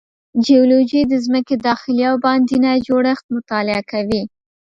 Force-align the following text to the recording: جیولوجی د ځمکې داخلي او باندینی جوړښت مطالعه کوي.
جیولوجی 0.45 1.01
د 1.07 1.13
ځمکې 1.25 1.55
داخلي 1.67 2.03
او 2.11 2.15
باندینی 2.23 2.77
جوړښت 2.87 3.25
مطالعه 3.35 3.81
کوي. 3.91 4.21